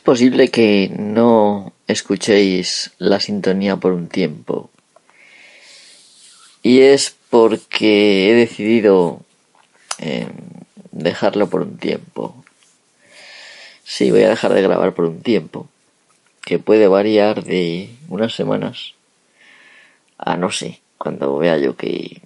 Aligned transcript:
posible 0.00 0.48
que 0.48 0.90
no 0.98 1.72
escuchéis 1.86 2.90
la 2.98 3.20
sintonía 3.20 3.76
por 3.76 3.92
un 3.92 4.08
tiempo. 4.08 4.70
Y 6.62 6.80
es 6.80 7.14
porque 7.30 8.30
he 8.30 8.34
decidido 8.34 9.20
em, 9.98 10.28
dejarlo 10.90 11.48
por 11.48 11.62
un 11.62 11.78
tiempo. 11.78 12.44
Sí, 13.84 14.10
voy 14.10 14.24
a 14.24 14.30
dejar 14.30 14.52
de 14.52 14.62
grabar 14.62 14.94
por 14.94 15.04
un 15.04 15.22
tiempo, 15.22 15.68
que 16.42 16.58
puede 16.58 16.88
variar 16.88 17.44
de 17.44 17.90
unas 18.08 18.34
semanas 18.34 18.94
a 20.18 20.36
no 20.36 20.50
sé, 20.50 20.80
cuando 20.98 21.36
vea 21.36 21.58
yo 21.58 21.76
que, 21.76 22.22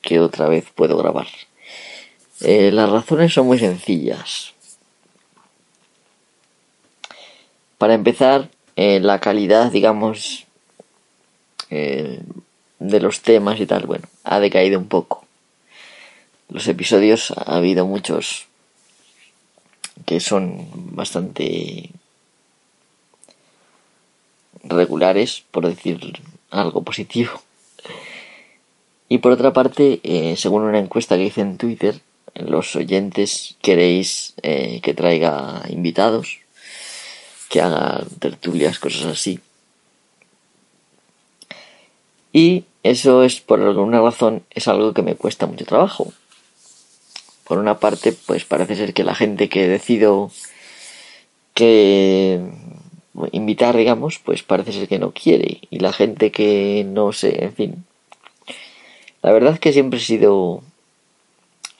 que 0.00 0.20
otra 0.20 0.48
vez 0.48 0.64
puedo 0.74 0.96
grabar. 0.96 1.26
Eh, 2.40 2.70
las 2.72 2.88
razones 2.88 3.34
son 3.34 3.46
muy 3.46 3.58
sencillas. 3.58 4.54
Para 7.80 7.94
empezar, 7.94 8.50
eh, 8.76 9.00
la 9.00 9.20
calidad, 9.20 9.72
digamos, 9.72 10.44
eh, 11.70 12.20
de 12.78 13.00
los 13.00 13.22
temas 13.22 13.58
y 13.58 13.64
tal, 13.64 13.86
bueno, 13.86 14.06
ha 14.22 14.38
decaído 14.38 14.78
un 14.78 14.86
poco. 14.86 15.24
Los 16.50 16.68
episodios 16.68 17.30
ha 17.30 17.56
habido 17.56 17.86
muchos 17.86 18.48
que 20.04 20.20
son 20.20 20.68
bastante 20.94 21.88
regulares, 24.62 25.42
por 25.50 25.66
decir 25.66 26.20
algo 26.50 26.82
positivo. 26.82 27.40
Y 29.08 29.18
por 29.18 29.32
otra 29.32 29.54
parte, 29.54 30.00
eh, 30.02 30.36
según 30.36 30.64
una 30.64 30.80
encuesta 30.80 31.16
que 31.16 31.24
hice 31.24 31.40
en 31.40 31.56
Twitter, 31.56 31.98
los 32.34 32.76
oyentes 32.76 33.56
queréis 33.62 34.34
que 34.42 34.94
traiga 34.94 35.62
invitados, 35.70 36.40
que 37.50 37.60
haga 37.60 38.04
tertulias, 38.20 38.78
cosas 38.78 39.04
así. 39.06 39.40
Y 42.32 42.64
eso 42.84 43.24
es 43.24 43.40
por 43.40 43.60
alguna 43.60 44.00
razón 44.00 44.44
es 44.50 44.68
algo 44.68 44.94
que 44.94 45.02
me 45.02 45.16
cuesta 45.16 45.46
mucho 45.46 45.66
trabajo. 45.66 46.12
Por 47.44 47.58
una 47.58 47.80
parte, 47.80 48.12
pues 48.12 48.44
parece 48.44 48.76
ser 48.76 48.94
que 48.94 49.02
la 49.02 49.16
gente 49.16 49.48
que 49.48 49.66
decido 49.66 50.30
que 51.52 52.40
invitar, 53.32 53.76
digamos, 53.76 54.20
pues 54.20 54.44
parece 54.44 54.72
ser 54.72 54.86
que 54.86 55.00
no 55.00 55.10
quiere. 55.10 55.58
Y 55.70 55.80
la 55.80 55.92
gente 55.92 56.30
que 56.30 56.86
no 56.86 57.12
sé, 57.12 57.44
en 57.44 57.52
fin. 57.52 57.84
La 59.22 59.32
verdad 59.32 59.54
es 59.54 59.60
que 59.60 59.72
siempre 59.72 59.98
he 59.98 60.02
sido... 60.02 60.62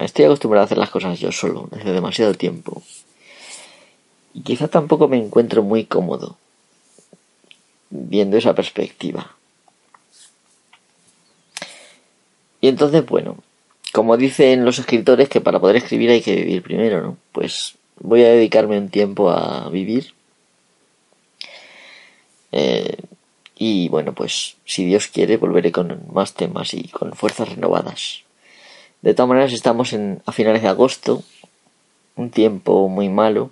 Estoy 0.00 0.24
acostumbrado 0.24 0.62
a 0.62 0.66
hacer 0.66 0.78
las 0.78 0.90
cosas 0.90 1.20
yo 1.20 1.30
solo, 1.30 1.68
desde 1.70 1.92
demasiado 1.92 2.34
tiempo. 2.34 2.82
Quizá 4.44 4.68
tampoco 4.68 5.08
me 5.08 5.18
encuentro 5.18 5.62
muy 5.62 5.84
cómodo 5.84 6.36
viendo 7.90 8.36
esa 8.36 8.54
perspectiva. 8.54 9.36
Y 12.60 12.68
entonces, 12.68 13.04
bueno, 13.06 13.36
como 13.92 14.16
dicen 14.16 14.64
los 14.64 14.78
escritores 14.78 15.28
que 15.28 15.40
para 15.40 15.58
poder 15.58 15.76
escribir 15.76 16.10
hay 16.10 16.20
que 16.20 16.36
vivir 16.36 16.62
primero, 16.62 17.02
¿no? 17.02 17.16
Pues 17.32 17.76
voy 17.98 18.22
a 18.22 18.28
dedicarme 18.28 18.78
un 18.78 18.90
tiempo 18.90 19.30
a 19.30 19.68
vivir. 19.70 20.14
Eh, 22.52 22.96
y 23.56 23.88
bueno, 23.88 24.14
pues 24.14 24.56
si 24.64 24.84
Dios 24.84 25.08
quiere 25.08 25.36
volveré 25.36 25.72
con 25.72 26.02
más 26.12 26.34
temas 26.34 26.74
y 26.74 26.88
con 26.88 27.12
fuerzas 27.12 27.48
renovadas. 27.48 28.22
De 29.02 29.14
todas 29.14 29.28
maneras 29.28 29.52
estamos 29.52 29.92
en, 29.92 30.22
a 30.26 30.32
finales 30.32 30.62
de 30.62 30.68
agosto, 30.68 31.22
un 32.16 32.30
tiempo 32.30 32.88
muy 32.88 33.08
malo 33.08 33.50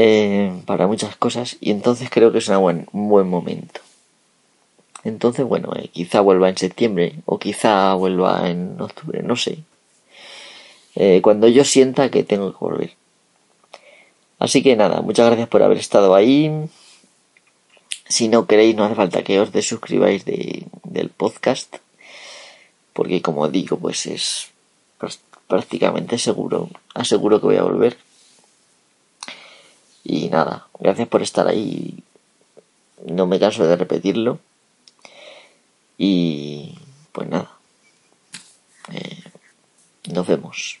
eh, 0.00 0.52
para 0.64 0.86
muchas 0.86 1.16
cosas 1.16 1.56
y 1.60 1.72
entonces 1.72 2.08
creo 2.08 2.30
que 2.30 2.38
es 2.38 2.48
un 2.48 2.86
buen 2.92 3.28
momento. 3.28 3.80
Entonces, 5.02 5.44
bueno, 5.44 5.72
eh, 5.74 5.88
quizá 5.88 6.20
vuelva 6.20 6.48
en 6.48 6.56
septiembre 6.56 7.14
o 7.24 7.40
quizá 7.40 7.94
vuelva 7.94 8.48
en 8.48 8.80
octubre, 8.80 9.24
no 9.24 9.34
sé. 9.34 9.58
Eh, 10.94 11.20
cuando 11.20 11.48
yo 11.48 11.64
sienta 11.64 12.12
que 12.12 12.22
tengo 12.22 12.52
que 12.52 12.58
volver. 12.60 12.92
Así 14.38 14.62
que 14.62 14.76
nada, 14.76 15.00
muchas 15.02 15.26
gracias 15.26 15.48
por 15.48 15.64
haber 15.64 15.78
estado 15.78 16.14
ahí. 16.14 16.48
Si 18.08 18.28
no 18.28 18.46
queréis, 18.46 18.76
no 18.76 18.84
hace 18.84 18.94
falta 18.94 19.24
que 19.24 19.40
os 19.40 19.50
desuscribáis 19.50 20.24
de, 20.24 20.66
del 20.84 21.08
podcast. 21.08 21.78
Porque 22.92 23.20
como 23.20 23.48
digo, 23.48 23.76
pues 23.78 24.06
es 24.06 24.50
prácticamente 25.48 26.18
seguro. 26.18 26.68
Aseguro 26.94 27.40
que 27.40 27.46
voy 27.46 27.56
a 27.56 27.64
volver. 27.64 27.96
Y 30.10 30.30
nada, 30.30 30.66
gracias 30.80 31.06
por 31.06 31.20
estar 31.20 31.46
ahí. 31.46 32.02
No 33.04 33.26
me 33.26 33.38
canso 33.38 33.66
de 33.66 33.76
repetirlo. 33.76 34.38
Y 35.98 36.78
pues 37.12 37.28
nada, 37.28 37.50
eh, 38.90 39.22
nos 40.10 40.26
vemos. 40.26 40.80